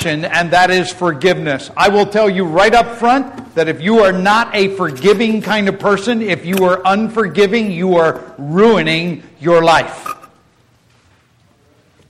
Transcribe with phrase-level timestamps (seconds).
[0.00, 1.70] action, and that is forgiveness.
[1.76, 5.68] I will tell you right up front that if you are not a forgiving kind
[5.68, 10.08] of person, if you are unforgiving, you are ruining your life.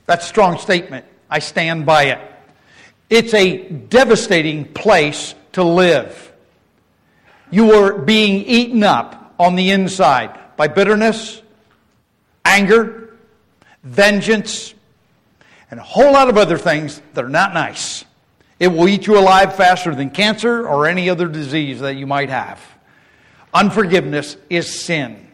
[0.05, 1.05] That's a strong statement.
[1.29, 2.19] I stand by it.
[3.09, 6.31] It's a devastating place to live.
[7.49, 11.41] You are being eaten up on the inside by bitterness,
[12.45, 13.17] anger,
[13.83, 14.73] vengeance,
[15.71, 18.03] and a whole lot of other things that are not nice.
[18.59, 22.29] It will eat you alive faster than cancer or any other disease that you might
[22.29, 22.61] have.
[23.53, 25.27] Unforgiveness is sin.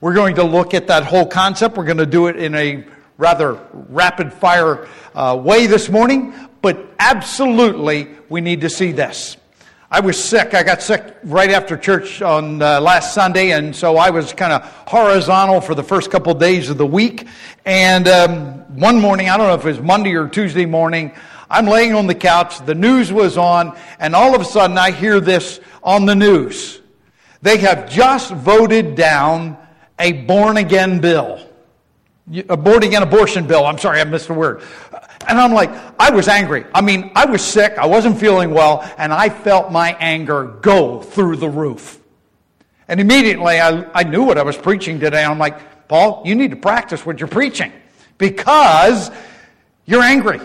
[0.00, 1.76] We're going to look at that whole concept.
[1.76, 2.84] We're going to do it in a
[3.16, 9.36] rather rapid fire uh, way this morning, but absolutely we need to see this.
[9.94, 10.54] I was sick.
[10.54, 14.52] I got sick right after church on uh, last Sunday, and so I was kind
[14.52, 17.28] of horizontal for the first couple of days of the week.
[17.64, 21.14] And um, one morning, I don't know if it was Monday or Tuesday morning,
[21.48, 24.90] I'm laying on the couch, the news was on, and all of a sudden I
[24.90, 26.80] hear this on the news.
[27.42, 29.56] They have just voted down
[30.00, 31.38] a born again bill.
[32.48, 33.64] A born again abortion bill.
[33.64, 34.64] I'm sorry, I missed the word.
[35.28, 36.64] And I'm like, I was angry.
[36.74, 41.00] I mean, I was sick, I wasn't feeling well, and I felt my anger go
[41.00, 42.00] through the roof.
[42.88, 45.24] And immediately I, I knew what I was preaching today.
[45.24, 47.72] I'm like, Paul, you need to practice what you're preaching
[48.18, 49.10] because
[49.86, 50.40] you're angry.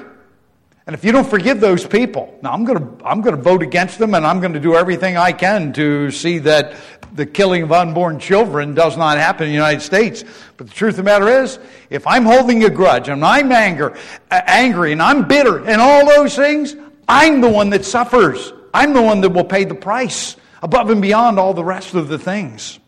[0.85, 3.61] And if you don't forgive those people, now I'm going to I'm going to vote
[3.61, 6.73] against them and I'm going to do everything I can to see that
[7.13, 10.23] the killing of unborn children does not happen in the United States.
[10.57, 13.97] But the truth of the matter is, if I'm holding a grudge and I'm anger,
[14.31, 16.75] uh, angry and I'm bitter and all those things,
[17.07, 18.53] I'm the one that suffers.
[18.73, 22.07] I'm the one that will pay the price above and beyond all the rest of
[22.07, 22.79] the things.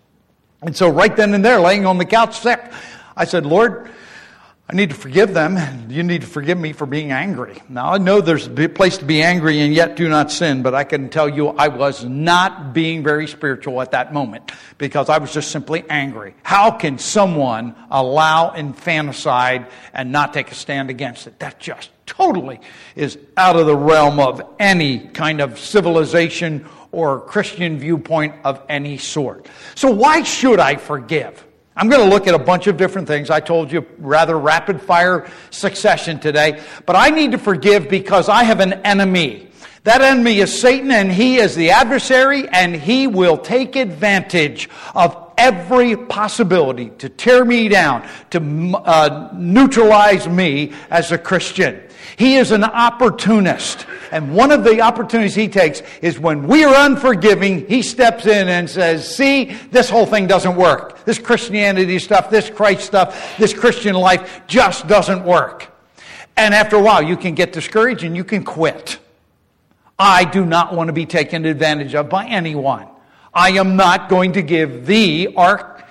[0.62, 2.62] And so right then and there, laying on the couch sick,
[3.18, 3.90] I said, Lord,
[4.72, 5.90] I need to forgive them.
[5.90, 7.62] You need to forgive me for being angry.
[7.68, 10.74] Now, I know there's a place to be angry and yet do not sin, but
[10.74, 15.18] I can tell you I was not being very spiritual at that moment because I
[15.18, 16.36] was just simply angry.
[16.44, 21.38] How can someone allow infanticide and not take a stand against it?
[21.40, 22.62] That just totally
[22.96, 28.98] is out of the realm of any kind of civilization or Christian viewpoint of any
[28.98, 29.50] sort.
[29.76, 31.46] So, why should I forgive?
[31.76, 33.30] I'm going to look at a bunch of different things.
[33.30, 38.44] I told you rather rapid fire succession today, but I need to forgive because I
[38.44, 39.48] have an enemy.
[39.84, 45.32] That enemy is Satan and he is the adversary and he will take advantage of
[45.38, 48.40] every possibility to tear me down, to
[48.76, 51.82] uh, neutralize me as a Christian.
[52.18, 53.86] He is an opportunist.
[54.12, 58.50] And one of the opportunities he takes is when we are unforgiving, he steps in
[58.50, 61.04] and says, See, this whole thing doesn't work.
[61.06, 65.68] This Christianity stuff, this Christ stuff, this Christian life just doesn't work.
[66.38, 69.00] And after a while, you can get discouraged and you can quit.
[69.98, 72.88] I do not want to be taken advantage of by anyone.
[73.34, 75.86] I am not going to give the arc.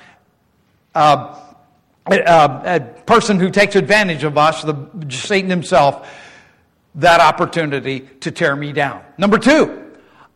[0.94, 1.41] Uh,
[2.06, 6.09] a person who takes advantage of us, the Satan himself,
[6.97, 9.03] that opportunity to tear me down.
[9.16, 9.93] Number two,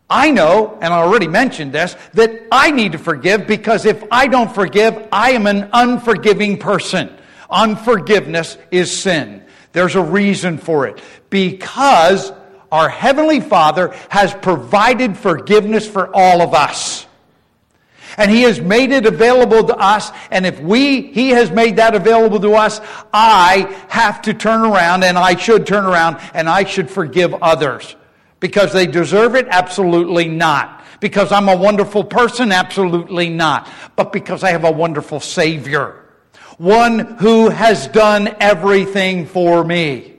[0.09, 4.27] I know, and I already mentioned this, that I need to forgive because if I
[4.27, 7.17] don't forgive, I am an unforgiving person.
[7.51, 9.43] Unforgiveness is sin.
[9.73, 11.03] There's a reason for it.
[11.31, 12.33] Because
[12.71, 17.07] our Heavenly Father has provided forgiveness for all of us.
[18.17, 20.11] And He has made it available to us.
[20.31, 22.81] And if we, He has made that available to us,
[23.13, 27.97] I have to turn around and I should turn around and I should forgive others.
[28.41, 29.47] Because they deserve it?
[29.49, 30.85] Absolutely not.
[31.01, 32.53] Because I'm a wonderful person?
[32.53, 33.69] Absolutely not.
[33.97, 36.05] But because I have a wonderful Savior.
[36.59, 40.14] One who has done everything for me.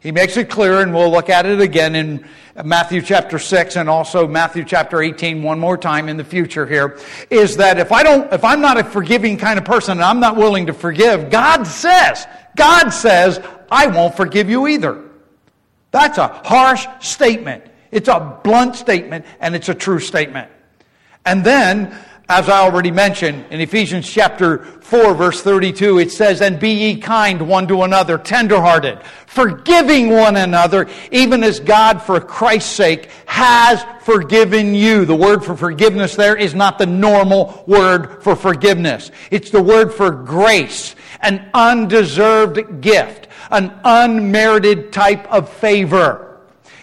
[0.00, 2.24] He makes it clear, and we'll look at it again in
[2.64, 6.98] Matthew chapter 6 and also Matthew chapter 18 one more time in the future here,
[7.30, 10.20] is that if I don't, if I'm not a forgiving kind of person and I'm
[10.20, 12.26] not willing to forgive, God says,
[12.56, 15.02] God says, I won't forgive you either.
[15.90, 17.64] That's a harsh statement.
[17.90, 20.50] It's a blunt statement and it's a true statement.
[21.24, 21.96] And then
[22.28, 26.96] as I already mentioned in Ephesians chapter 4 verse 32, it says, And be ye
[27.00, 33.82] kind one to another, tenderhearted, forgiving one another, even as God for Christ's sake has
[34.02, 35.06] forgiven you.
[35.06, 39.10] The word for forgiveness there is not the normal word for forgiveness.
[39.30, 46.27] It's the word for grace, an undeserved gift, an unmerited type of favor.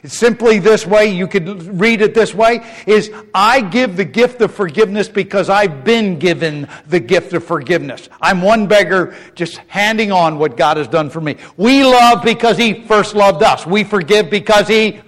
[0.07, 4.53] Simply this way, you could read it this way, is I give the gift of
[4.53, 8.09] forgiveness because I've been given the gift of forgiveness.
[8.21, 11.37] I'm one beggar just handing on what God has done for me.
[11.57, 13.65] We love because He first loved us.
[13.65, 15.01] We forgive because He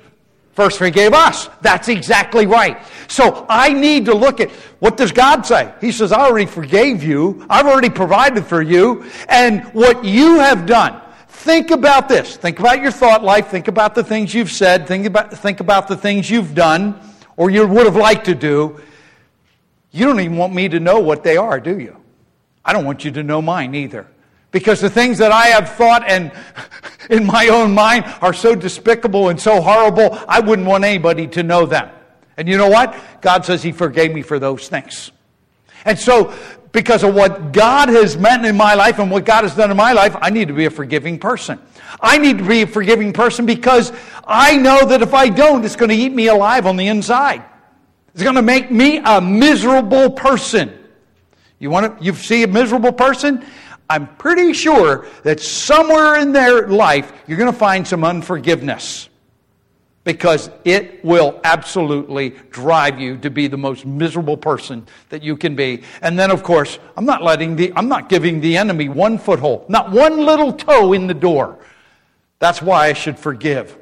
[0.57, 1.49] first forgave us.
[1.61, 2.81] That's exactly right.
[3.07, 5.71] So I need to look at what does God say?
[5.79, 7.45] He says, I already forgave you.
[7.47, 9.05] I've already provided for you.
[9.29, 10.99] And what you have done,
[11.41, 12.35] Think about this.
[12.35, 13.47] Think about your thought life.
[13.49, 14.87] Think about the things you've said.
[14.87, 16.99] Think about, think about the things you've done
[17.37, 18.81] or you would have liked to do.
[19.91, 21.95] You don't even want me to know what they are, do you?
[22.65, 24.07] I don't want you to know mine either.
[24.51, 26.31] Because the things that I have thought and
[27.09, 31.43] in my own mind are so despicable and so horrible, I wouldn't want anybody to
[31.43, 31.89] know them.
[32.35, 32.97] And you know what?
[33.21, 35.11] God says He forgave me for those things.
[35.85, 36.33] And so
[36.71, 39.77] because of what God has meant in my life and what God has done in
[39.77, 41.59] my life, I need to be a forgiving person.
[41.99, 43.91] I need to be a forgiving person because
[44.25, 47.43] I know that if I don't, it's going to eat me alive on the inside.
[48.13, 50.73] It's going to make me a miserable person.
[51.59, 53.45] You want to, you see a miserable person?
[53.89, 59.07] I'm pretty sure that somewhere in their life, you're going to find some unforgiveness
[60.07, 65.53] because it will absolutely drive you to be the most miserable person that you can
[65.53, 65.83] be.
[66.01, 69.69] And then, of course, I'm not letting the, I'm not giving the enemy one foothold,
[69.69, 71.59] not one little toe in the door.
[72.39, 73.77] That's why I should forgive.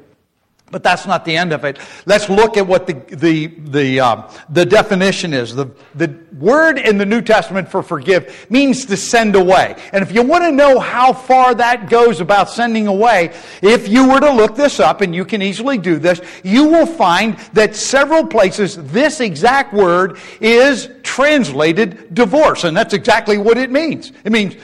[0.68, 1.78] But that's not the end of it.
[2.06, 5.54] Let's look at what the, the, the, uh, the definition is.
[5.54, 9.76] The, the word in the New Testament for forgive means to send away.
[9.92, 13.32] And if you want to know how far that goes about sending away,
[13.62, 16.86] if you were to look this up, and you can easily do this, you will
[16.86, 22.64] find that several places this exact word is translated divorce.
[22.64, 24.10] And that's exactly what it means.
[24.24, 24.56] It means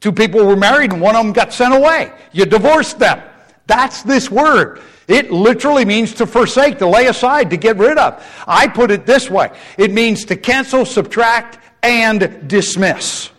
[0.00, 2.12] two people were married and one of them got sent away.
[2.32, 3.22] You divorced them.
[3.70, 4.82] That's this word.
[5.06, 8.20] It literally means to forsake, to lay aside, to get rid of.
[8.48, 13.30] I put it this way it means to cancel, subtract, and dismiss.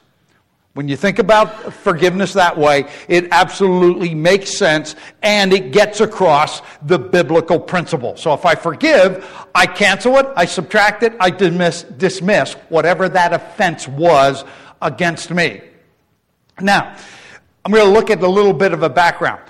[0.74, 6.62] When you think about forgiveness that way, it absolutely makes sense and it gets across
[6.82, 8.16] the biblical principle.
[8.16, 13.34] So if I forgive, I cancel it, I subtract it, I dismiss, dismiss whatever that
[13.34, 14.46] offense was
[14.82, 15.60] against me.
[16.62, 16.96] Now,
[17.66, 19.42] I'm going to look at a little bit of a background.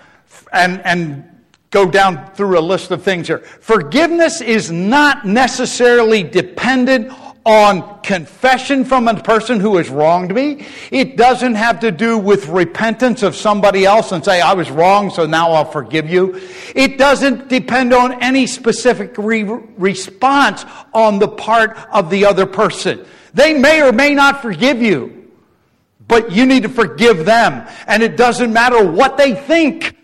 [0.51, 1.31] And, and
[1.71, 3.39] go down through a list of things here.
[3.39, 7.11] Forgiveness is not necessarily dependent
[7.43, 10.67] on confession from a person who has wronged me.
[10.91, 15.09] It doesn't have to do with repentance of somebody else and say, I was wrong,
[15.09, 16.39] so now I'll forgive you.
[16.75, 23.05] It doesn't depend on any specific re- response on the part of the other person.
[23.33, 25.31] They may or may not forgive you,
[26.07, 27.67] but you need to forgive them.
[27.87, 29.95] And it doesn't matter what they think.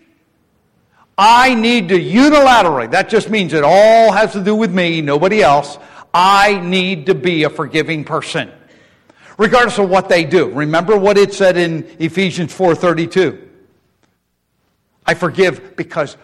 [1.18, 5.42] I need to unilaterally, that just means it all has to do with me, nobody
[5.42, 5.76] else.
[6.14, 8.52] I need to be a forgiving person.
[9.36, 10.50] Regardless of what they do.
[10.50, 13.38] Remember what it said in Ephesians 4:32.
[15.06, 16.16] I forgive because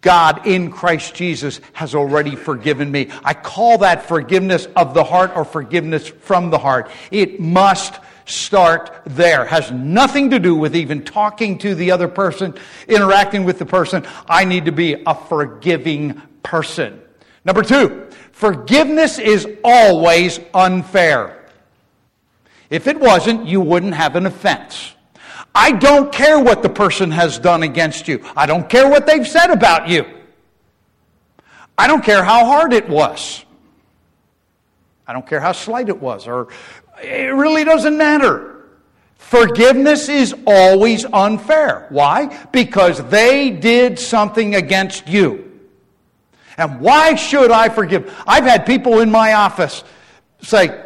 [0.00, 3.08] God in Christ Jesus has already forgiven me.
[3.24, 6.90] I call that forgiveness of the heart or forgiveness from the heart.
[7.10, 7.94] It must
[8.30, 9.44] start there.
[9.44, 12.54] Has nothing to do with even talking to the other person,
[12.88, 14.06] interacting with the person.
[14.28, 17.00] I need to be a forgiving person.
[17.44, 21.48] Number two, forgiveness is always unfair.
[22.70, 24.94] If it wasn't, you wouldn't have an offense.
[25.54, 28.24] I don't care what the person has done against you.
[28.36, 30.04] I don't care what they've said about you.
[31.76, 33.44] I don't care how hard it was.
[35.06, 36.48] I don't care how slight it was or
[37.02, 38.50] it really doesn't matter.
[39.16, 41.86] Forgiveness is always unfair.
[41.90, 42.36] Why?
[42.50, 45.60] Because they did something against you.
[46.56, 48.12] And why should I forgive?
[48.26, 49.84] I've had people in my office
[50.42, 50.84] say,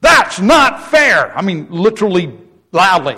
[0.00, 1.36] That's not fair.
[1.36, 2.38] I mean, literally
[2.72, 3.16] loudly.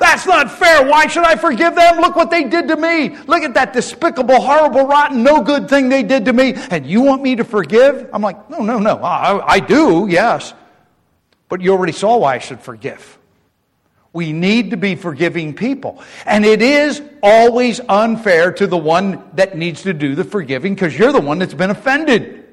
[0.00, 0.86] That's not fair.
[0.86, 2.00] Why should I forgive them?
[2.00, 3.16] Look what they did to me.
[3.26, 6.54] Look at that despicable, horrible, rotten, no good thing they did to me.
[6.70, 8.08] And you want me to forgive?
[8.12, 8.96] I'm like, no, no, no.
[8.96, 10.54] I, I do, yes.
[11.50, 13.18] But you already saw why I should forgive.
[14.12, 16.02] We need to be forgiving people.
[16.24, 20.98] And it is always unfair to the one that needs to do the forgiving because
[20.98, 22.44] you're the one that's been offended.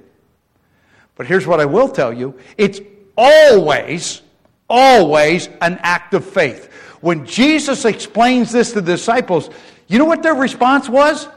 [1.16, 2.82] But here's what I will tell you it's
[3.16, 4.22] always,
[4.70, 6.72] always an act of faith.
[7.02, 9.50] When Jesus explains this to the disciples,
[9.88, 11.28] you know what their response was?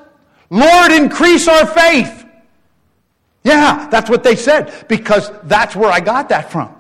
[0.51, 2.27] Lord, increase our faith.
[3.45, 6.75] Yeah, that's what they said because that's where I got that from.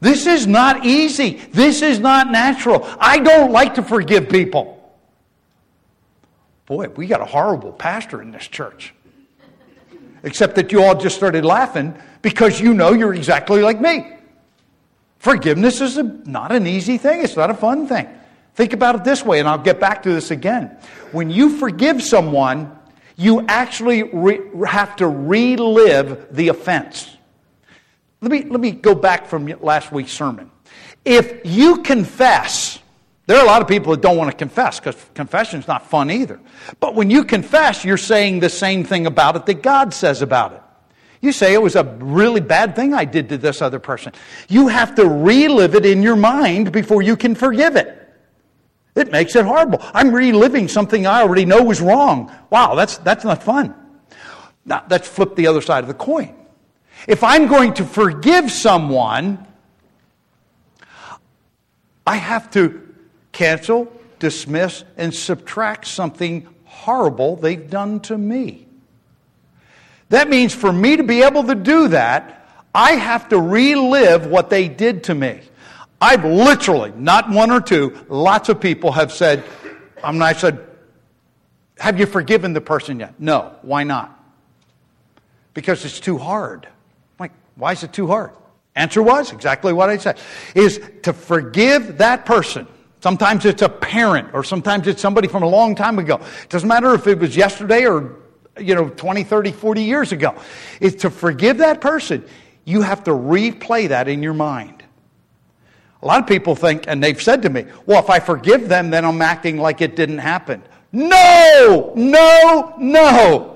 [0.00, 1.40] This is not easy.
[1.52, 2.86] This is not natural.
[3.00, 4.72] I don't like to forgive people.
[6.66, 8.92] Boy, we got a horrible pastor in this church.
[10.22, 14.12] Except that you all just started laughing because you know you're exactly like me.
[15.18, 18.08] Forgiveness is a, not an easy thing, it's not a fun thing.
[18.54, 20.76] Think about it this way, and I'll get back to this again.
[21.12, 22.76] When you forgive someone,
[23.16, 27.15] you actually re- have to relive the offense.
[28.20, 30.50] Let me, let me go back from last week's sermon.
[31.04, 32.78] If you confess,
[33.26, 35.88] there are a lot of people that don't want to confess because confession is not
[35.88, 36.40] fun either.
[36.80, 40.52] But when you confess, you're saying the same thing about it that God says about
[40.52, 40.62] it.
[41.20, 44.12] You say it was a really bad thing I did to this other person.
[44.48, 48.02] You have to relive it in your mind before you can forgive it.
[48.94, 49.80] It makes it horrible.
[49.92, 52.32] I'm reliving something I already know was wrong.
[52.50, 53.74] Wow, that's, that's not fun.
[54.64, 56.34] Now, let's flip the other side of the coin.
[57.06, 59.46] If I'm going to forgive someone,
[62.06, 62.94] I have to
[63.32, 68.66] cancel, dismiss, and subtract something horrible they've done to me.
[70.08, 74.50] That means for me to be able to do that, I have to relive what
[74.50, 75.40] they did to me.
[76.00, 79.42] I've literally, not one or two, lots of people have said,
[80.04, 80.66] I mean, I said,
[81.78, 83.14] have you forgiven the person yet?
[83.18, 83.54] No.
[83.62, 84.12] Why not?
[85.54, 86.68] Because it's too hard.
[87.56, 88.32] Why is it too hard?
[88.74, 90.18] Answer was exactly what I said,
[90.54, 92.66] is to forgive that person.
[93.00, 96.16] Sometimes it's a parent or sometimes it's somebody from a long time ago.
[96.42, 98.16] It doesn't matter if it was yesterday or,
[98.58, 100.34] you know, 20, 30, 40 years ago.
[100.80, 102.24] Is to forgive that person,
[102.64, 104.82] you have to replay that in your mind.
[106.02, 108.90] A lot of people think, and they've said to me, well, if I forgive them,
[108.90, 110.62] then I'm acting like it didn't happen.
[110.92, 113.55] No, no, no.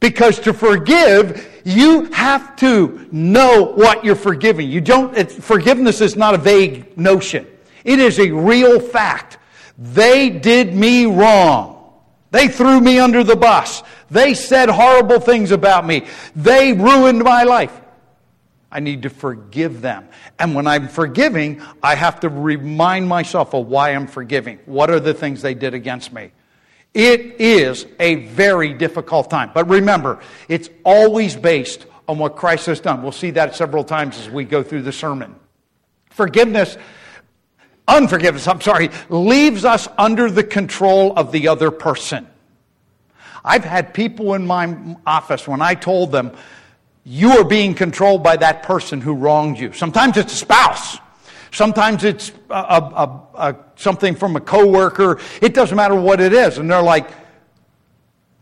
[0.00, 4.70] Because to forgive, you have to know what you're forgiving.
[4.70, 7.46] You don't, forgiveness is not a vague notion.
[7.84, 9.38] It is a real fact.
[9.78, 11.92] They did me wrong.
[12.30, 13.82] They threw me under the bus.
[14.10, 16.06] They said horrible things about me.
[16.34, 17.72] They ruined my life.
[18.70, 20.08] I need to forgive them.
[20.38, 24.58] And when I'm forgiving, I have to remind myself of why I'm forgiving.
[24.66, 26.32] What are the things they did against me?
[26.96, 29.50] It is a very difficult time.
[29.52, 33.02] But remember, it's always based on what Christ has done.
[33.02, 35.36] We'll see that several times as we go through the sermon.
[36.08, 36.78] Forgiveness,
[37.86, 42.26] unforgiveness, I'm sorry, leaves us under the control of the other person.
[43.44, 46.32] I've had people in my office when I told them,
[47.04, 49.74] you are being controlled by that person who wronged you.
[49.74, 50.96] Sometimes it's a spouse.
[51.56, 55.18] Sometimes it's a, a, a, something from a coworker.
[55.40, 56.58] It doesn't matter what it is.
[56.58, 57.08] And they're like,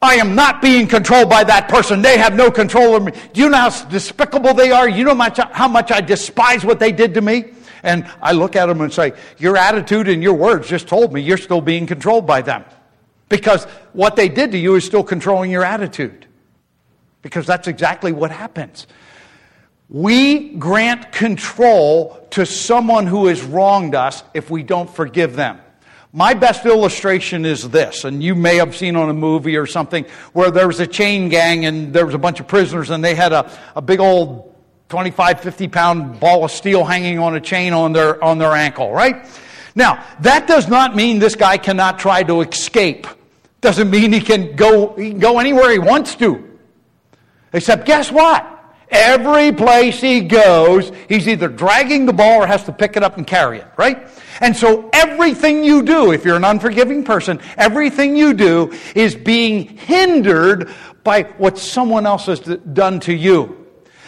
[0.03, 2.03] I am not being controlled by that person.
[2.03, 3.13] They have no control over me.
[3.33, 4.89] Do you know how despicable they are?
[4.89, 7.53] You know how much I despise what they did to me?
[7.85, 11.21] And I look at them and say, Your attitude and your words just told me
[11.21, 12.65] you're still being controlled by them.
[13.29, 16.27] Because what they did to you is still controlling your attitude
[17.23, 18.89] because that's exactly what happens.
[19.89, 25.61] We grant control to someone who has wronged us if we don't forgive them.
[26.13, 30.07] My best illustration is this, and you may have seen on a movie or something
[30.33, 33.17] where there was a chain gang and there was a bunch of prisoners and they
[33.17, 34.55] had a, a big old
[34.91, 38.93] 25, 50 pound ball of steel hanging on a chain on their, on their ankle,
[38.93, 39.27] right?
[39.75, 43.09] Now, that does not mean this guy cannot try to escape.
[43.61, 46.59] Doesn't mean he can go, he can go anywhere he wants to.
[47.53, 48.54] Except guess what?
[48.95, 53.17] Every place he goes, he's either dragging the ball or has to pick it up
[53.17, 54.09] and carry it, right?
[54.41, 59.67] And so everything you do, if you're an unforgiving person, everything you do is being
[59.67, 60.71] hindered
[61.03, 63.67] by what someone else has done to you.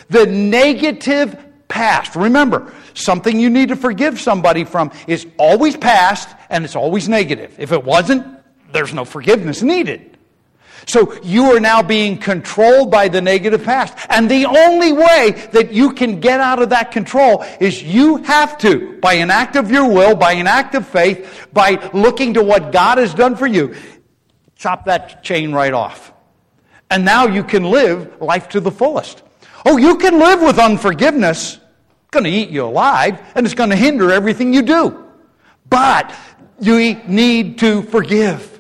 [0.08, 2.14] The negative past.
[2.14, 7.56] Remember, something you need to forgive somebody from is always past and it's always negative.
[7.58, 8.24] If it wasn't,
[8.72, 10.15] there's no forgiveness needed.
[10.84, 13.96] So you are now being controlled by the negative past.
[14.08, 18.58] And the only way that you can get out of that control is you have
[18.58, 22.42] to, by an act of your will, by an act of faith, by looking to
[22.42, 23.74] what God has done for you,
[24.56, 26.12] chop that chain right off.
[26.90, 29.22] And now you can live life to the fullest.
[29.64, 31.54] Oh, you can live with unforgiveness.
[31.56, 35.04] It's going to eat you alive and it's going to hinder everything you do.
[35.68, 36.14] But
[36.60, 38.55] you need to forgive.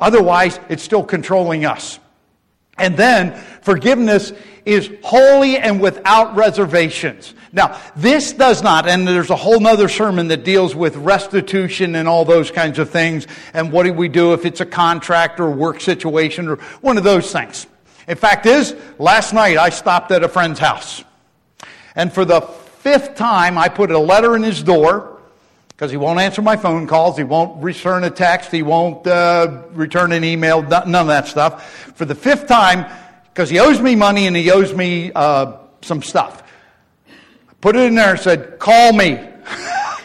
[0.00, 1.98] Otherwise, it's still controlling us.
[2.78, 4.32] And then forgiveness
[4.64, 7.34] is holy and without reservations.
[7.52, 12.06] Now, this does not, and there's a whole other sermon that deals with restitution and
[12.06, 15.50] all those kinds of things, and what do we do if it's a contract or
[15.50, 17.66] work situation or one of those things.
[18.06, 21.02] In fact is, last night I stopped at a friend's house.
[21.94, 25.17] And for the fifth time, I put a letter in his door
[25.78, 29.62] because he won't answer my phone calls, he won't return a text, he won't uh,
[29.70, 31.92] return an email, none of that stuff.
[31.94, 32.84] For the fifth time,
[33.28, 36.42] because he owes me money and he owes me uh, some stuff.
[37.60, 39.20] Put it in there and said, Call me.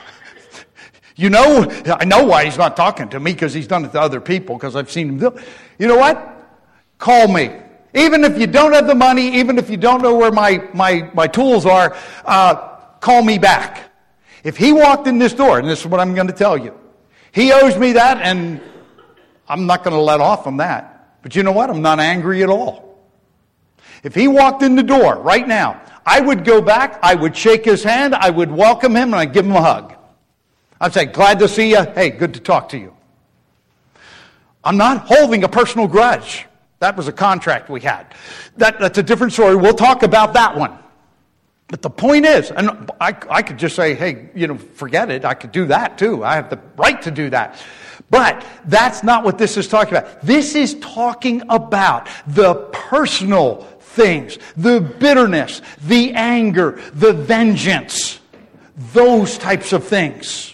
[1.15, 4.00] you know, I know why he's not talking to me because he's done it to
[4.00, 5.44] other people because I've seen him do it.
[5.80, 6.36] You know what?
[7.00, 7.50] Call me.
[7.96, 11.10] Even if you don't have the money, even if you don't know where my, my,
[11.15, 12.56] my tools are, uh,
[13.00, 13.89] call me back.
[14.43, 16.77] If he walked in this door, and this is what I'm going to tell you,
[17.31, 18.62] he owes me that, and
[19.47, 21.21] I'm not going to let off on that.
[21.21, 21.69] But you know what?
[21.69, 23.00] I'm not angry at all.
[24.03, 27.63] If he walked in the door right now, I would go back, I would shake
[27.63, 29.95] his hand, I would welcome him, and I'd give him a hug.
[30.81, 31.83] I'd say, Glad to see you.
[31.95, 32.93] Hey, good to talk to you.
[34.63, 36.45] I'm not holding a personal grudge.
[36.79, 38.13] That was a contract we had.
[38.57, 39.55] That, that's a different story.
[39.55, 40.77] We'll talk about that one.
[41.74, 45.25] But the point is, and I, I could just say, hey, you know, forget it.
[45.25, 46.24] I could do that too.
[46.24, 47.60] I have the right to do that.
[48.12, 50.22] But that's not what this is talking about.
[50.22, 58.20] This is talking about the personal things, the bitterness, the anger, the vengeance,
[58.94, 60.53] those types of things.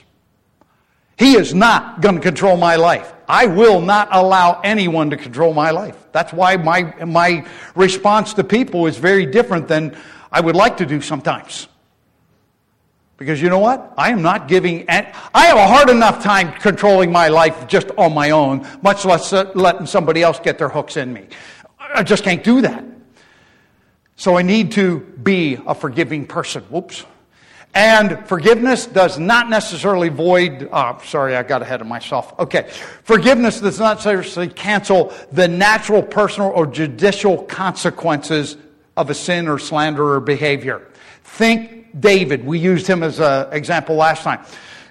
[1.18, 3.12] He is not going to control my life.
[3.28, 5.98] I will not allow anyone to control my life.
[6.14, 7.46] That's why my, my
[7.76, 9.98] response to people is very different than
[10.32, 11.68] I would like to do sometimes.
[13.18, 13.94] Because you know what?
[13.98, 18.14] I am not giving, I have a hard enough time controlling my life just on
[18.14, 21.28] my own, much less uh, letting somebody else get their hooks in me.
[21.78, 22.86] I just can't do that.
[24.16, 26.64] So I need to be a forgiving person.
[26.64, 27.06] Whoops.
[27.74, 32.38] And forgiveness does not necessarily void, oh, sorry, I got ahead of myself.
[32.40, 32.70] Okay.
[33.04, 38.58] Forgiveness does not necessarily cancel the natural, personal, or judicial consequences
[39.00, 40.86] of a sin or slander or behavior.
[41.24, 42.46] Think David.
[42.46, 44.46] We used him as an example last time.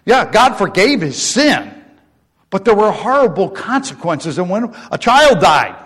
[0.07, 1.85] Yeah, God forgave his sin,
[2.49, 4.39] but there were horrible consequences.
[4.39, 5.77] And when a child died,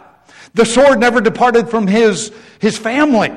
[0.55, 3.33] the sword never departed from his, his family.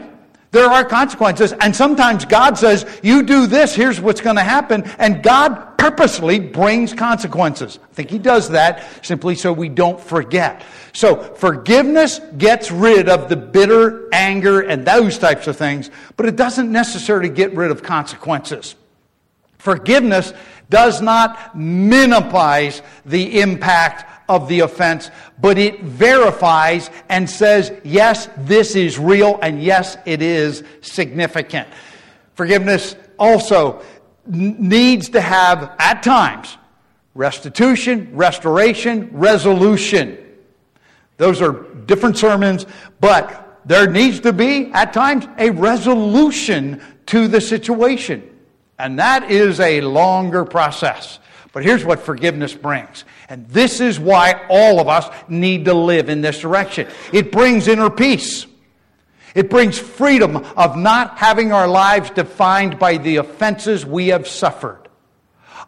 [0.56, 1.52] There are consequences.
[1.52, 4.84] And sometimes God says, you do this, here's what's going to happen.
[5.00, 7.78] And God purposely brings consequences.
[7.84, 10.64] I think He does that simply so we don't forget.
[10.94, 16.38] So forgiveness gets rid of the bitter anger and those types of things, but it
[16.38, 18.75] doesn't necessarily get rid of consequences.
[19.58, 20.32] Forgiveness
[20.70, 28.75] does not minimize the impact of the offense, but it verifies and says, yes, this
[28.75, 31.68] is real, and yes, it is significant.
[32.33, 33.81] Forgiveness also
[34.27, 36.57] needs to have, at times,
[37.14, 40.18] restitution, restoration, resolution.
[41.18, 41.53] Those are
[41.85, 42.66] different sermons,
[43.00, 48.29] but there needs to be, at times, a resolution to the situation.
[48.77, 51.20] And that is a longer process.
[51.53, 53.05] But here's what forgiveness brings.
[53.27, 56.88] And this is why all of us need to live in this direction.
[57.11, 58.46] It brings inner peace.
[59.33, 64.88] It brings freedom of not having our lives defined by the offenses we have suffered.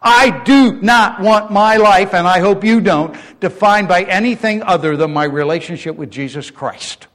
[0.00, 4.96] I do not want my life, and I hope you don't, defined by anything other
[4.96, 7.08] than my relationship with Jesus Christ.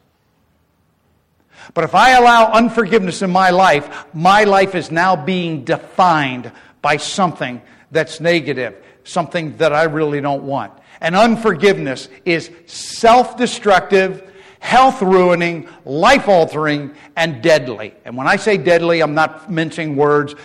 [1.73, 6.51] But if I allow unforgiveness in my life, my life is now being defined
[6.81, 10.73] by something that's negative, something that I really don't want.
[11.01, 17.93] And unforgiveness is self destructive, health ruining, life altering, and deadly.
[18.05, 20.35] And when I say deadly, I'm not mincing words.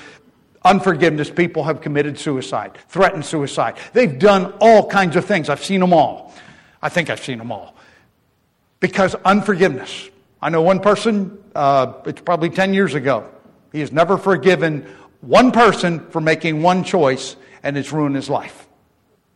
[0.64, 3.79] Unforgiveness, people have committed suicide, threatened suicide.
[3.92, 5.49] They've done all kinds of things.
[5.49, 6.35] I've seen them all.
[6.83, 7.77] I think I've seen them all.
[8.81, 10.11] Because unforgiveness.
[10.42, 13.29] I know one person, uh, it's probably 10 years ago.
[13.73, 14.87] He has never forgiven
[15.21, 18.66] one person for making one choice and it's ruined his life.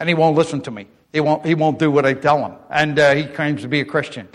[0.01, 0.87] And he won't listen to me.
[1.13, 2.57] He won't, he won't do what I tell him.
[2.71, 4.29] And uh, he claims to be a Christian.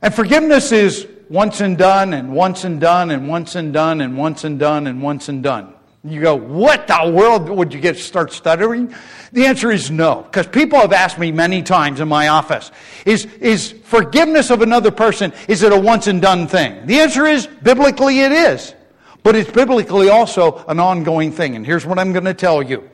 [0.00, 4.16] And forgiveness is once and done, and once and done, and once and done, and
[4.16, 5.74] once and done, and once and done.
[6.04, 8.94] You go, what the world would you get start stuttering?
[9.32, 12.70] The answer is no, because people have asked me many times in my office,
[13.04, 16.86] is, is forgiveness of another person, is it a once and done thing?
[16.86, 18.74] The answer is, biblically it is.
[19.24, 21.56] But it's biblically also an ongoing thing.
[21.56, 22.88] And here's what I'm going to tell you.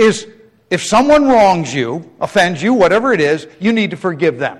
[0.00, 0.26] Is
[0.70, 4.58] if someone wrongs you, offends you, whatever it is, you need to forgive them.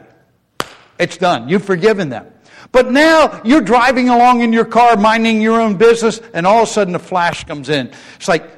[0.98, 1.48] It's done.
[1.48, 2.26] You've forgiven them.
[2.72, 6.68] But now you're driving along in your car, minding your own business, and all of
[6.68, 7.90] a sudden a flash comes in.
[8.16, 8.48] It's like,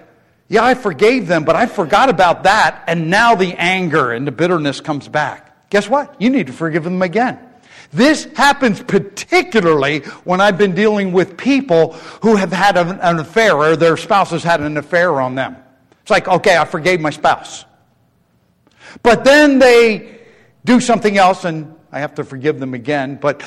[0.48, 4.32] yeah, I forgave them, but I forgot about that, and now the anger and the
[4.32, 5.70] bitterness comes back.
[5.70, 6.20] Guess what?
[6.20, 7.38] You need to forgive them again.
[7.92, 11.92] This happens particularly when I've been dealing with people
[12.22, 15.56] who have had an, affair or their spouse has had an affair on them.
[16.02, 17.64] It's like, okay, I forgave my spouse.
[19.02, 20.20] But then they
[20.64, 23.16] do something else and I have to forgive them again.
[23.16, 23.42] But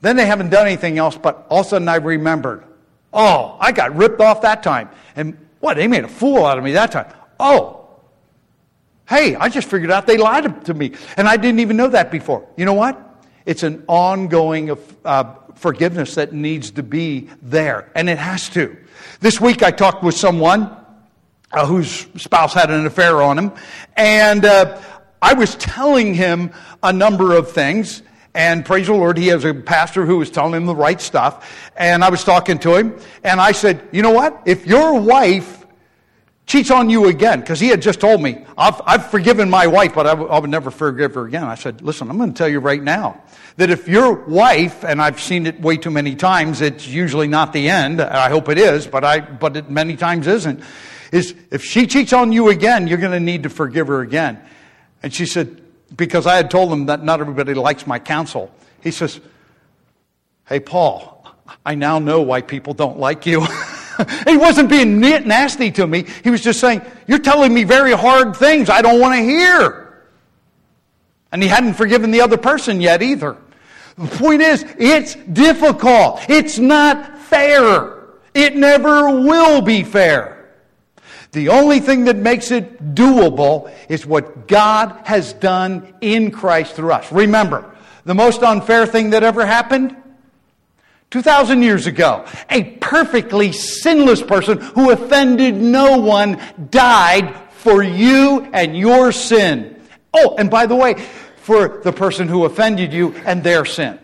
[0.00, 2.64] then they haven't done anything else, but all of a sudden I remembered,
[3.12, 4.90] oh, I got ripped off that time.
[5.16, 7.12] And what, they made a fool out of me that time.
[7.40, 7.88] Oh,
[9.08, 10.92] hey, I just figured out they lied to me.
[11.16, 12.48] And I didn't even know that before.
[12.56, 13.04] You know what?
[13.44, 18.76] It's an ongoing uh, forgiveness that needs to be there, and it has to.
[19.20, 20.76] This week I talked with someone
[21.52, 23.52] uh, whose spouse had an affair on him,
[23.96, 24.80] and uh,
[25.20, 28.02] I was telling him a number of things.
[28.34, 31.70] And praise the Lord, he has a pastor who was telling him the right stuff.
[31.76, 34.42] And I was talking to him, and I said, You know what?
[34.46, 35.66] If your wife
[36.46, 39.94] cheats on you again, because he had just told me, I've, I've forgiven my wife,
[39.94, 41.44] but I, w- I would never forgive her again.
[41.44, 43.22] I said, Listen, I'm going to tell you right now
[43.56, 47.52] that if your wife, and I've seen it way too many times, it's usually not
[47.52, 48.00] the end.
[48.00, 50.62] I hope it is, but, I, but it many times isn't.
[51.12, 54.40] Is if she cheats on you again, you're going to need to forgive her again.
[55.02, 55.62] And she said,
[55.96, 58.52] because I had told him that not everybody likes my counsel.
[58.82, 59.20] He says,
[60.46, 61.26] Hey, Paul,
[61.64, 63.46] I now know why people don't like you.
[64.26, 66.06] he wasn't being nasty to me.
[66.24, 70.04] He was just saying, You're telling me very hard things I don't want to hear.
[71.32, 73.36] And he hadn't forgiven the other person yet either.
[73.98, 76.20] The point is, it's difficult.
[76.28, 77.98] It's not fair.
[78.32, 80.37] It never will be fair.
[81.38, 86.90] The only thing that makes it doable is what God has done in Christ through
[86.90, 87.12] us.
[87.12, 89.94] Remember, the most unfair thing that ever happened?
[91.12, 98.76] 2,000 years ago, a perfectly sinless person who offended no one died for you and
[98.76, 99.80] your sin.
[100.12, 100.94] Oh, and by the way,
[101.36, 104.00] for the person who offended you and their sin.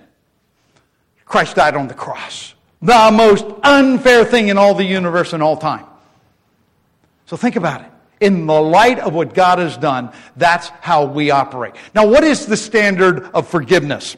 [1.25, 2.55] Christ died on the cross.
[2.81, 5.87] The most unfair thing in all the universe and all time.
[7.27, 7.91] So think about it.
[8.21, 11.75] In the light of what God has done, that's how we operate.
[11.95, 14.17] Now, what is the standard of forgiveness?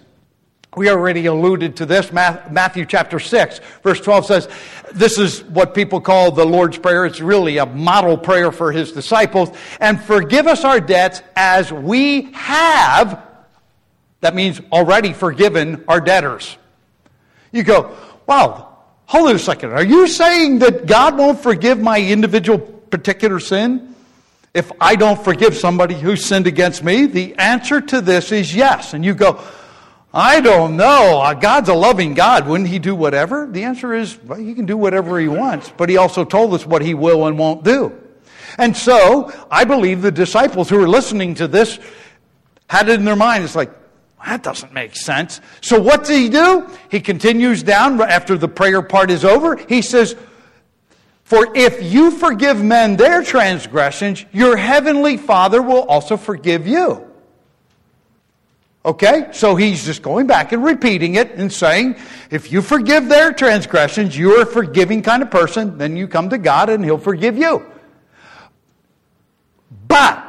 [0.76, 2.12] We already alluded to this.
[2.12, 4.48] Matthew chapter 6, verse 12 says,
[4.92, 7.06] This is what people call the Lord's Prayer.
[7.06, 9.48] It's really a model prayer for his disciples.
[9.80, 13.22] And forgive us our debts as we have,
[14.20, 16.58] that means already forgiven our debtors.
[17.52, 19.72] You go, wow, hold on a second.
[19.72, 22.58] Are you saying that God won't forgive my individual
[22.96, 23.94] particular sin?
[24.54, 28.94] If I don't forgive somebody who sinned against me, the answer to this is yes.
[28.94, 29.38] And you go,
[30.14, 31.20] I don't know.
[31.20, 32.48] Uh, God's a loving God.
[32.48, 33.46] Wouldn't He do whatever?
[33.46, 36.64] The answer is, well, He can do whatever He wants, but He also told us
[36.64, 37.92] what He will and won't do.
[38.56, 41.78] And so, I believe the disciples who are listening to this
[42.70, 43.44] had it in their mind.
[43.44, 43.70] It's like,
[44.24, 45.42] that doesn't make sense.
[45.61, 46.66] So, what does He do?
[46.90, 49.56] He continues down after the prayer part is over.
[49.68, 50.16] He says,
[51.26, 57.04] for if you forgive men their transgressions, your heavenly Father will also forgive you.
[58.84, 59.30] Okay?
[59.32, 61.96] So he's just going back and repeating it and saying,
[62.30, 66.38] if you forgive their transgressions, you're a forgiving kind of person, then you come to
[66.38, 67.66] God and he'll forgive you.
[69.88, 70.25] But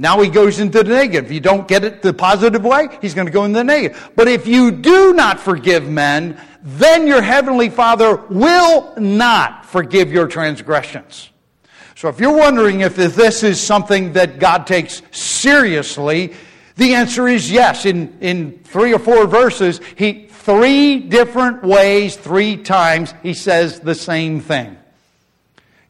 [0.00, 1.26] now he goes into the negative.
[1.26, 4.10] If you don't get it the positive way, he's going to go in the negative.
[4.16, 10.26] But if you do not forgive men, then your heavenly Father will not forgive your
[10.26, 11.28] transgressions.
[11.96, 16.32] So if you're wondering if this is something that God takes seriously,
[16.76, 17.84] the answer is yes.
[17.84, 23.94] In, in three or four verses, he, three different ways, three times, he says the
[23.94, 24.78] same thing.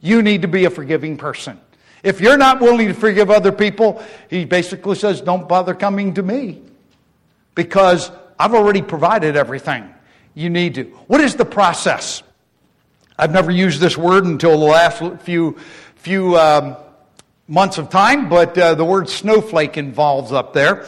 [0.00, 1.60] You need to be a forgiving person.
[2.02, 6.22] If you're not willing to forgive other people, he basically says, don't bother coming to
[6.22, 6.62] me
[7.54, 9.88] because I've already provided everything
[10.34, 10.84] you need to.
[11.06, 12.22] What is the process?
[13.18, 15.58] I've never used this word until the last few,
[15.96, 16.76] few um,
[17.46, 20.86] months of time, but uh, the word snowflake involves up there.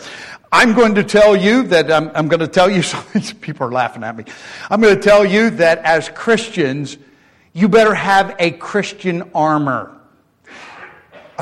[0.50, 3.22] I'm going to tell you that I'm, I'm going to tell you something.
[3.40, 4.24] People are laughing at me.
[4.70, 6.96] I'm going to tell you that as Christians,
[7.52, 9.94] you better have a Christian armor.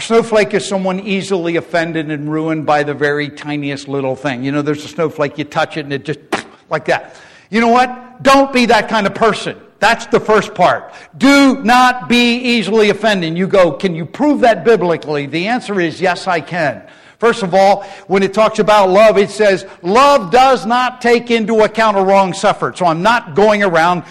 [0.01, 4.43] A snowflake is someone easily offended and ruined by the very tiniest little thing.
[4.43, 6.21] You know, there's a snowflake, you touch it and it just
[6.71, 7.17] like that.
[7.51, 8.23] You know what?
[8.23, 9.61] Don't be that kind of person.
[9.79, 10.95] That's the first part.
[11.19, 13.37] Do not be easily offended.
[13.37, 15.27] You go, can you prove that biblically?
[15.27, 16.89] The answer is yes, I can.
[17.19, 21.61] First of all, when it talks about love, it says, love does not take into
[21.61, 22.79] account a wrong suffered.
[22.79, 24.05] So I'm not going around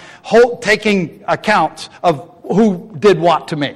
[0.62, 3.75] taking accounts of who did what to me.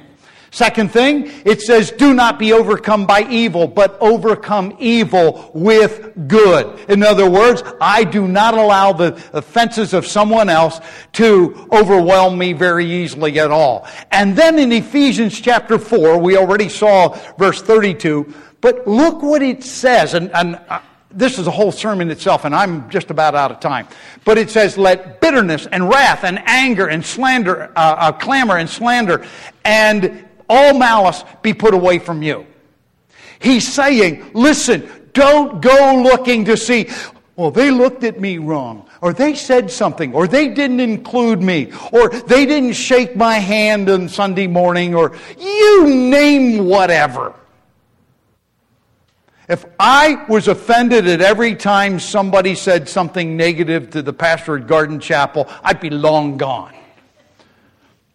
[0.54, 6.78] Second thing, it says, do not be overcome by evil, but overcome evil with good.
[6.88, 10.80] In other words, I do not allow the offenses of someone else
[11.14, 13.88] to overwhelm me very easily at all.
[14.12, 19.64] And then in Ephesians chapter 4, we already saw verse 32, but look what it
[19.64, 20.78] says, and, and uh,
[21.10, 23.88] this is a whole sermon itself, and I'm just about out of time.
[24.24, 28.70] But it says, let bitterness and wrath and anger and slander, uh, uh, clamor and
[28.70, 29.26] slander
[29.64, 32.46] and all malice be put away from you.
[33.38, 36.90] He's saying, listen, don't go looking to see,
[37.36, 41.72] well, they looked at me wrong, or they said something, or they didn't include me,
[41.92, 47.34] or they didn't shake my hand on Sunday morning, or you name whatever.
[49.48, 54.66] If I was offended at every time somebody said something negative to the pastor at
[54.66, 56.74] Garden Chapel, I'd be long gone.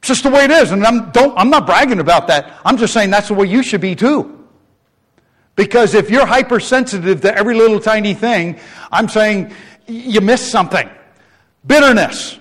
[0.10, 0.72] Just the way it is.
[0.72, 2.60] And I'm, don't, I'm not bragging about that.
[2.65, 4.43] I'm just saying that's the way you should be too.
[5.56, 8.60] Because if you're hypersensitive to every little tiny thing,
[8.91, 9.54] I'm saying
[9.86, 10.89] you miss something.
[11.67, 12.39] Bitterness,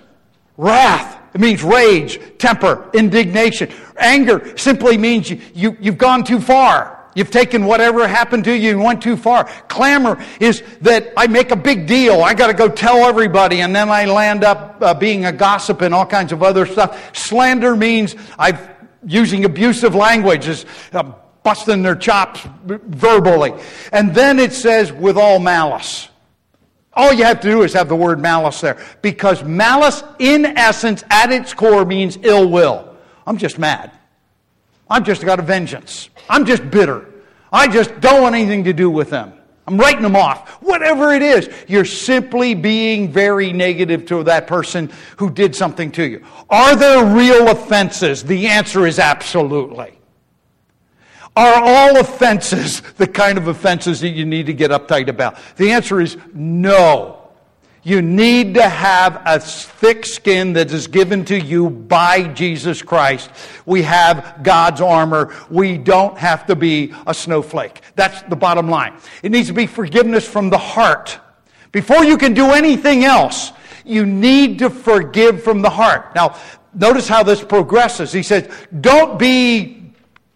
[0.56, 3.70] wrath, it means rage, temper, indignation.
[3.98, 6.97] Anger simply means you, you, you've gone too far.
[7.18, 9.46] You've taken whatever happened to you and went too far.
[9.66, 12.22] Clamor is that I make a big deal.
[12.22, 15.80] I got to go tell everybody, and then I land up uh, being a gossip
[15.80, 17.16] and all kinds of other stuff.
[17.16, 18.56] Slander means I'm
[19.04, 21.10] using abusive language, is uh,
[21.42, 23.52] busting their chops verbally.
[23.90, 26.10] And then it says, with all malice.
[26.92, 28.80] All you have to do is have the word malice there.
[29.02, 32.96] Because malice, in essence, at its core, means ill will.
[33.26, 33.97] I'm just mad.
[34.90, 36.08] I've just got a vengeance.
[36.28, 37.06] I'm just bitter.
[37.52, 39.32] I just don't want anything to do with them.
[39.66, 40.48] I'm writing them off.
[40.62, 46.04] Whatever it is, you're simply being very negative to that person who did something to
[46.04, 46.24] you.
[46.48, 48.24] Are there real offenses?
[48.24, 49.98] The answer is absolutely.
[51.36, 55.38] Are all offenses the kind of offenses that you need to get uptight about?
[55.56, 57.17] The answer is no.
[57.82, 63.30] You need to have a thick skin that is given to you by Jesus Christ.
[63.66, 65.34] We have God's armor.
[65.48, 67.80] We don't have to be a snowflake.
[67.94, 68.94] That's the bottom line.
[69.22, 71.18] It needs to be forgiveness from the heart.
[71.70, 73.52] Before you can do anything else,
[73.84, 76.14] you need to forgive from the heart.
[76.14, 76.36] Now,
[76.74, 78.12] notice how this progresses.
[78.12, 79.77] He says, don't be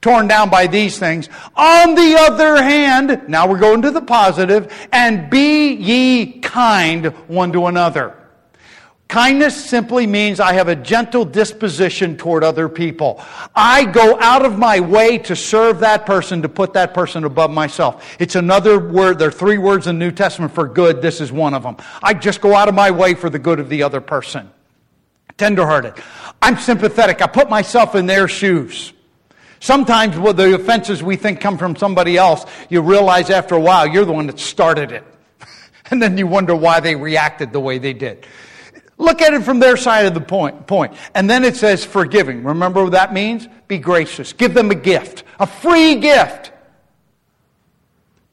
[0.02, 1.30] torn down by these things.
[1.56, 7.52] On the other hand, now we're going to the positive, and be ye kind one
[7.52, 8.18] to another.
[9.08, 13.22] Kindness simply means I have a gentle disposition toward other people.
[13.54, 17.50] I go out of my way to serve that person, to put that person above
[17.50, 18.16] myself.
[18.18, 19.18] It's another word.
[19.18, 21.02] There are three words in the New Testament for good.
[21.02, 21.76] This is one of them.
[22.02, 24.50] I just go out of my way for the good of the other person.
[25.36, 25.92] Tenderhearted.
[26.40, 27.20] I'm sympathetic.
[27.20, 28.94] I put myself in their shoes.
[29.62, 34.04] Sometimes the offenses we think come from somebody else, you realize after a while you're
[34.04, 35.04] the one that started it.
[35.92, 38.26] and then you wonder why they reacted the way they did.
[38.98, 40.96] Look at it from their side of the point, point.
[41.14, 42.42] And then it says forgiving.
[42.42, 43.46] Remember what that means?
[43.68, 44.32] Be gracious.
[44.32, 46.50] Give them a gift, a free gift.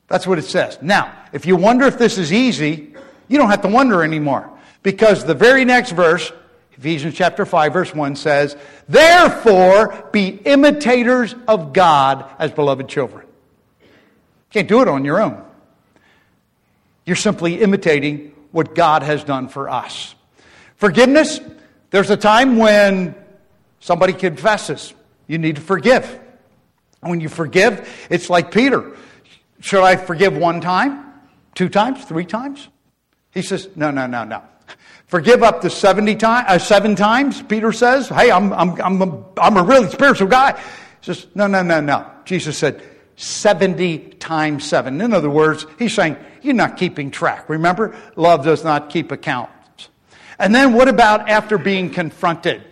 [0.08, 0.80] That's what it says.
[0.82, 2.96] Now, if you wonder if this is easy,
[3.28, 4.50] you don't have to wonder anymore.
[4.82, 6.32] Because the very next verse
[6.80, 8.56] Ephesians chapter 5 verse 1 says,
[8.88, 13.26] Therefore be imitators of God as beloved children.
[13.82, 13.88] You
[14.52, 15.44] can't do it on your own.
[17.06, 20.16] You're simply imitating what God has done for us.
[20.78, 21.42] Forgiveness,
[21.90, 23.14] there's a time when
[23.82, 24.94] somebody confesses.
[25.28, 26.18] You need to forgive.
[27.02, 28.96] When you forgive, it's like Peter.
[29.60, 31.14] Should I forgive one time?
[31.56, 32.06] Two times?
[32.06, 32.70] Three times?
[33.32, 34.44] He says, No, no, no, no.
[35.10, 38.08] Forgive up to 70 times, uh, seven times, Peter says.
[38.10, 40.52] Hey, I'm, I'm, I'm, a, I'm a really spiritual guy.
[40.52, 42.10] He says, no, no, no, no.
[42.26, 42.84] Jesus said,
[43.16, 45.02] 70 times seven.
[45.02, 47.50] In other words, he's saying, you're not keeping track.
[47.50, 49.50] Remember, love does not keep account.
[50.38, 52.64] And then what about after being confronted?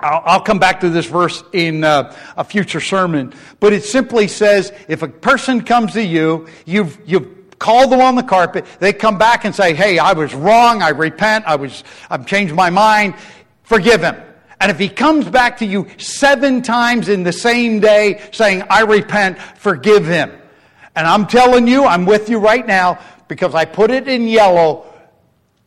[0.00, 4.28] I'll, I'll come back to this verse in uh, a future sermon, but it simply
[4.28, 8.64] says if a person comes to you, you've, you've call them on the carpet.
[8.78, 10.82] They come back and say, Hey, I was wrong.
[10.82, 11.44] I repent.
[11.46, 13.14] I was, I've changed my mind.
[13.62, 14.16] Forgive him.
[14.60, 18.82] And if he comes back to you seven times in the same day saying, I
[18.82, 20.32] repent, forgive him.
[20.96, 24.86] And I'm telling you, I'm with you right now because I put it in yellow.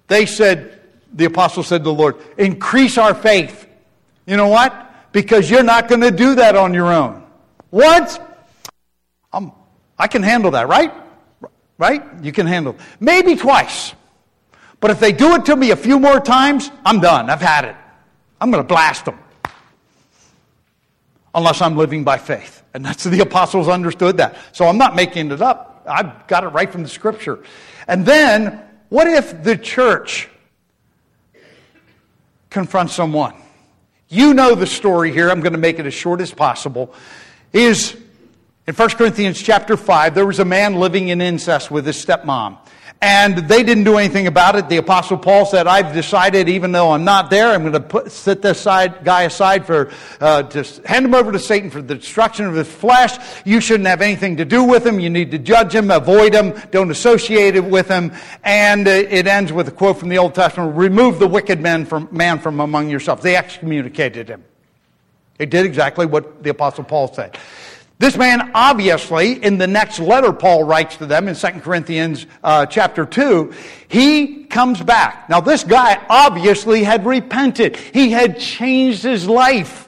[0.08, 0.80] They said,
[1.14, 3.68] the apostle said to the Lord, increase our faith.
[4.26, 5.12] You know what?
[5.12, 7.24] Because you're not going to do that on your own.
[7.70, 8.40] What?
[9.34, 9.52] I'm,
[9.98, 10.94] I can handle that, right?
[11.78, 12.04] Right?
[12.22, 12.80] You can handle it.
[13.00, 13.94] Maybe twice.
[14.80, 17.30] But if they do it to me a few more times, I'm done.
[17.30, 17.76] I've had it.
[18.40, 19.18] I'm going to blast them.
[21.38, 22.64] unless I'm living by faith.
[22.74, 24.36] And that's the apostles understood that.
[24.52, 25.86] So I'm not making it up.
[25.88, 27.40] I've got it right from the scripture.
[27.88, 28.60] And then,
[28.90, 30.28] what if the church
[32.50, 33.36] confronts someone?
[34.10, 35.30] You know the story here.
[35.30, 36.94] I'm going to make it as short as possible.
[37.54, 37.96] Is
[38.68, 42.58] in 1 Corinthians chapter 5, there was a man living in incest with his stepmom.
[43.00, 44.68] And they didn't do anything about it.
[44.68, 48.12] The Apostle Paul said, I've decided, even though I'm not there, I'm going to put,
[48.12, 51.96] set this side, guy aside for, uh, to hand him over to Satan for the
[51.96, 53.18] destruction of his flesh.
[53.46, 55.00] You shouldn't have anything to do with him.
[55.00, 58.12] You need to judge him, avoid him, don't associate it with him.
[58.44, 61.86] And uh, it ends with a quote from the Old Testament remove the wicked man
[61.86, 63.22] from, man from among yourselves.
[63.22, 64.44] They excommunicated him.
[65.38, 67.38] They did exactly what the Apostle Paul said.
[68.00, 72.68] This man, obviously, in the next letter Paul writes to them in 2 Corinthians uh,
[72.68, 73.54] chapter 2,
[73.88, 75.28] he comes back.
[75.30, 77.76] Now, this guy obviously had repented.
[77.76, 79.87] He had changed his life.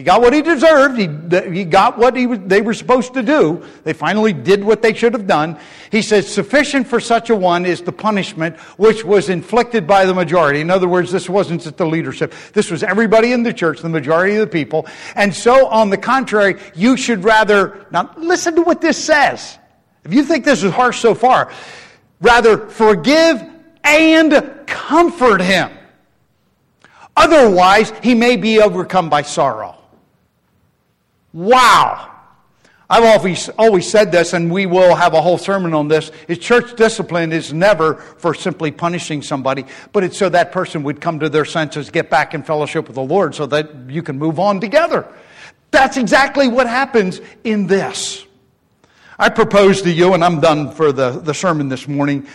[0.00, 0.96] He got what he deserved.
[0.96, 3.62] He, he got what he was, they were supposed to do.
[3.84, 5.58] They finally did what they should have done.
[5.92, 10.14] He says, Sufficient for such a one is the punishment which was inflicted by the
[10.14, 10.62] majority.
[10.62, 12.32] In other words, this wasn't just the leadership.
[12.54, 14.86] This was everybody in the church, the majority of the people.
[15.16, 19.58] And so, on the contrary, you should rather, now listen to what this says.
[20.06, 21.52] If you think this is harsh so far,
[22.22, 23.42] rather forgive
[23.84, 25.70] and comfort him.
[27.14, 29.76] Otherwise, he may be overcome by sorrow.
[31.32, 32.10] Wow.
[32.92, 36.38] I've always, always said this, and we will have a whole sermon on this, is
[36.38, 41.20] church discipline is never for simply punishing somebody, but it's so that person would come
[41.20, 44.40] to their senses, get back in fellowship with the Lord so that you can move
[44.40, 45.06] on together.
[45.70, 48.26] That's exactly what happens in this.
[49.16, 52.26] I propose to you, and I'm done for the, the sermon this morning,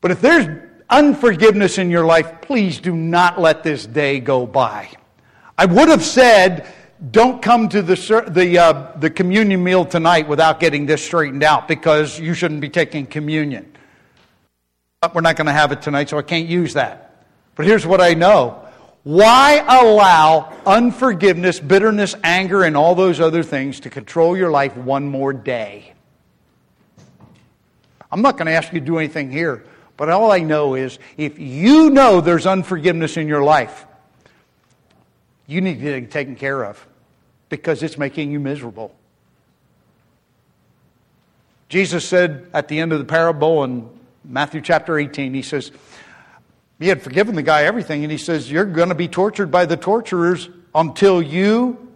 [0.00, 0.48] but if there's
[0.88, 4.88] unforgiveness in your life, please do not let this day go by.
[5.58, 6.66] I would have said,
[7.10, 7.96] don't come to the,
[8.28, 12.68] the, uh, the communion meal tonight without getting this straightened out because you shouldn't be
[12.68, 13.72] taking communion.
[15.00, 17.26] But we're not going to have it tonight, so I can't use that.
[17.56, 18.60] But here's what I know
[19.02, 25.06] why allow unforgiveness, bitterness, anger, and all those other things to control your life one
[25.06, 25.92] more day?
[28.10, 29.64] I'm not going to ask you to do anything here,
[29.98, 33.84] but all I know is if you know there's unforgiveness in your life,
[35.46, 36.86] you need to get taken care of
[37.48, 38.94] because it's making you miserable.
[41.68, 43.88] Jesus said at the end of the parable in
[44.24, 45.70] Matthew chapter 18, he says,
[46.78, 49.66] He had forgiven the guy everything, and he says, You're going to be tortured by
[49.66, 51.88] the torturers until you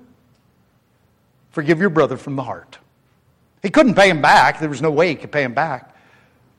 [1.51, 2.79] forgive your brother from the heart.
[3.63, 4.61] He couldn't pay him back.
[4.61, 5.97] There was no way he could pay him back.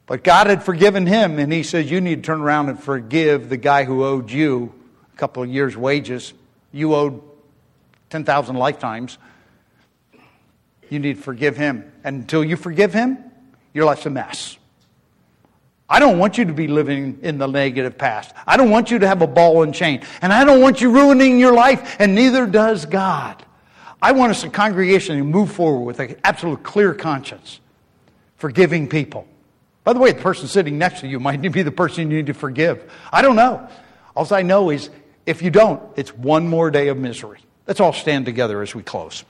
[0.06, 3.50] But God had forgiven him, and he says, You need to turn around and forgive
[3.50, 4.74] the guy who owed you
[5.14, 6.34] a couple of years' wages.
[6.72, 7.22] You owed
[8.10, 9.18] 10,000 lifetimes.
[10.90, 11.92] You need to forgive him.
[12.04, 13.18] And until you forgive him,
[13.74, 14.58] your life's a mess.
[15.90, 18.34] I don't want you to be living in the negative past.
[18.46, 20.04] I don't want you to have a ball and chain.
[20.22, 23.44] And I don't want you ruining your life, and neither does God.
[24.02, 27.60] I want us, a congregation, to move forward with an absolute clear conscience,
[28.38, 29.28] forgiving people.
[29.84, 32.28] By the way, the person sitting next to you might be the person you need
[32.28, 32.90] to forgive.
[33.12, 33.68] I don't know.
[34.16, 34.90] All I know is
[35.30, 37.38] if you don't, it's one more day of misery.
[37.68, 39.24] Let's all stand together as we close.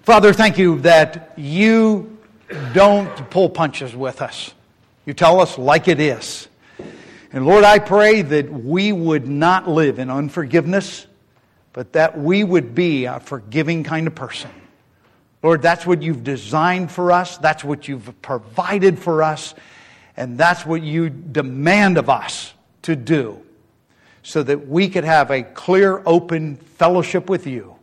[0.00, 2.16] Father, thank you that you
[2.72, 4.54] don't pull punches with us.
[5.04, 6.48] You tell us like it is.
[7.34, 11.06] And Lord, I pray that we would not live in unforgiveness,
[11.74, 14.50] but that we would be a forgiving kind of person.
[15.42, 19.54] Lord, that's what you've designed for us, that's what you've provided for us,
[20.16, 23.42] and that's what you demand of us to do
[24.22, 27.76] so that we could have a clear, open fellowship with you,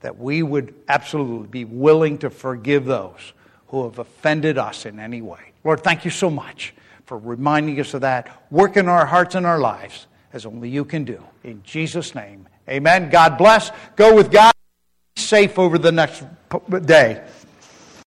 [0.00, 3.32] that we would absolutely be willing to forgive those
[3.68, 5.52] who have offended us in any way.
[5.62, 8.44] Lord, thank you so much for reminding us of that.
[8.50, 11.22] Work in our hearts and our lives as only you can do.
[11.44, 13.10] In Jesus' name, amen.
[13.10, 13.70] God bless.
[13.96, 14.52] Go with God.
[15.16, 16.24] Safe over the next
[16.84, 17.22] day.